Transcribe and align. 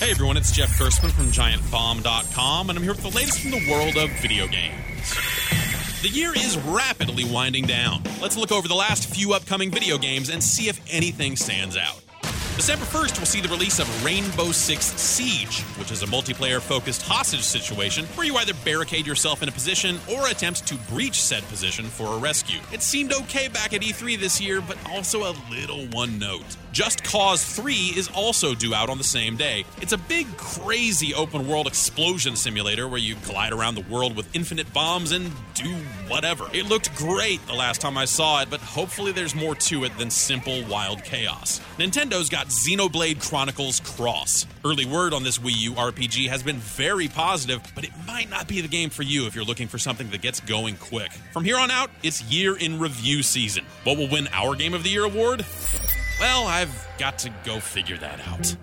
Hey 0.00 0.12
everyone, 0.12 0.38
it's 0.38 0.50
Jeff 0.50 0.70
Gerstmann 0.78 1.10
from 1.10 1.26
GiantBomb.com, 1.26 2.70
and 2.70 2.78
I'm 2.78 2.82
here 2.82 2.94
with 2.94 3.02
the 3.02 3.10
latest 3.10 3.40
from 3.40 3.50
the 3.50 3.70
world 3.70 3.98
of 3.98 4.08
video 4.22 4.46
games. 4.46 5.14
The 6.00 6.08
year 6.08 6.32
is 6.34 6.56
rapidly 6.56 7.24
winding 7.24 7.66
down. 7.66 8.02
Let's 8.18 8.34
look 8.34 8.50
over 8.50 8.66
the 8.66 8.74
last 8.74 9.14
few 9.14 9.34
upcoming 9.34 9.70
video 9.70 9.98
games 9.98 10.30
and 10.30 10.42
see 10.42 10.70
if 10.70 10.80
anything 10.90 11.36
stands 11.36 11.76
out. 11.76 12.00
December 12.60 12.84
1st, 12.84 13.16
we'll 13.16 13.24
see 13.24 13.40
the 13.40 13.48
release 13.48 13.78
of 13.78 14.04
Rainbow 14.04 14.52
Six 14.52 14.84
Siege, 14.84 15.62
which 15.78 15.90
is 15.90 16.02
a 16.02 16.06
multiplayer 16.06 16.60
focused 16.60 17.00
hostage 17.00 17.40
situation 17.40 18.04
where 18.08 18.26
you 18.26 18.36
either 18.36 18.52
barricade 18.66 19.06
yourself 19.06 19.42
in 19.42 19.48
a 19.48 19.52
position 19.52 19.98
or 20.12 20.28
attempt 20.28 20.66
to 20.66 20.74
breach 20.90 21.22
said 21.22 21.42
position 21.44 21.86
for 21.86 22.14
a 22.14 22.18
rescue. 22.18 22.60
It 22.70 22.82
seemed 22.82 23.14
okay 23.14 23.48
back 23.48 23.72
at 23.72 23.80
E3 23.80 24.20
this 24.20 24.42
year, 24.42 24.60
but 24.60 24.76
also 24.90 25.22
a 25.22 25.32
little 25.50 25.86
one 25.86 26.18
note. 26.18 26.44
Just 26.70 27.02
Cause 27.02 27.42
3 27.42 27.74
is 27.96 28.10
also 28.14 28.54
due 28.54 28.74
out 28.74 28.90
on 28.90 28.98
the 28.98 29.04
same 29.04 29.36
day. 29.36 29.64
It's 29.80 29.94
a 29.94 29.98
big, 29.98 30.26
crazy 30.36 31.14
open 31.14 31.48
world 31.48 31.66
explosion 31.66 32.36
simulator 32.36 32.86
where 32.86 33.00
you 33.00 33.16
glide 33.24 33.54
around 33.54 33.74
the 33.74 33.86
world 33.90 34.14
with 34.14 34.36
infinite 34.36 34.70
bombs 34.74 35.12
and 35.12 35.32
do 35.54 35.74
whatever. 36.08 36.44
It 36.52 36.66
looked 36.66 36.94
great 36.94 37.44
the 37.46 37.54
last 37.54 37.80
time 37.80 37.96
I 37.96 38.04
saw 38.04 38.42
it, 38.42 38.50
but 38.50 38.60
hopefully 38.60 39.12
there's 39.12 39.34
more 39.34 39.54
to 39.54 39.84
it 39.84 39.96
than 39.98 40.10
simple 40.10 40.62
wild 40.66 41.02
chaos. 41.02 41.60
Nintendo's 41.78 42.28
got 42.28 42.49
Xenoblade 42.50 43.22
Chronicles 43.22 43.78
Cross. 43.78 44.44
Early 44.64 44.84
word 44.84 45.14
on 45.14 45.22
this 45.22 45.38
Wii 45.38 45.56
U 45.60 45.72
RPG 45.74 46.28
has 46.28 46.42
been 46.42 46.56
very 46.56 47.06
positive, 47.06 47.62
but 47.76 47.84
it 47.84 47.92
might 48.08 48.28
not 48.28 48.48
be 48.48 48.60
the 48.60 48.66
game 48.66 48.90
for 48.90 49.04
you 49.04 49.26
if 49.26 49.36
you're 49.36 49.44
looking 49.44 49.68
for 49.68 49.78
something 49.78 50.10
that 50.10 50.20
gets 50.20 50.40
going 50.40 50.76
quick. 50.76 51.12
From 51.32 51.44
here 51.44 51.56
on 51.56 51.70
out, 51.70 51.90
it's 52.02 52.20
year 52.24 52.56
in 52.56 52.80
review 52.80 53.22
season. 53.22 53.64
What 53.84 53.98
will 53.98 54.08
win 54.08 54.28
our 54.32 54.56
Game 54.56 54.74
of 54.74 54.82
the 54.82 54.90
Year 54.90 55.04
award? 55.04 55.46
Well, 56.18 56.48
I've 56.48 56.88
got 56.98 57.20
to 57.20 57.32
go 57.44 57.60
figure 57.60 57.98
that 57.98 58.20
out. 58.26 58.56